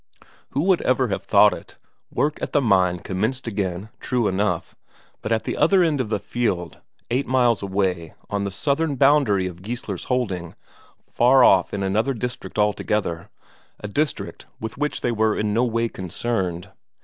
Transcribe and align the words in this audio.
Who 0.53 0.63
would 0.63 0.81
ever 0.81 1.09
have 1.09 1.21
thought 1.25 1.53
it; 1.53 1.75
work 2.09 2.41
at 2.41 2.53
the 2.53 2.59
mine 2.59 3.01
commenced 3.01 3.45
again, 3.45 3.89
true 3.99 4.27
enough 4.27 4.75
but 5.21 5.31
at 5.31 5.43
the 5.43 5.55
other 5.55 5.83
end 5.83 6.01
of 6.01 6.09
the 6.09 6.19
fjeld, 6.19 6.81
eight 7.11 7.27
miles 7.27 7.61
away, 7.61 8.15
on 8.27 8.43
the 8.43 8.49
southern 8.49 8.95
boundary 8.95 9.45
of 9.45 9.61
Geissler's 9.61 10.05
holding, 10.05 10.55
far 11.07 11.43
off 11.43 11.71
in 11.71 11.83
another 11.83 12.15
district 12.15 12.57
altogether, 12.57 13.29
a 13.79 13.87
district 13.87 14.47
with 14.59 14.75
which 14.75 15.01
they 15.01 15.11
were 15.11 15.37
in 15.37 15.53
no 15.53 15.63
way 15.63 15.87
concerned. 15.87 16.71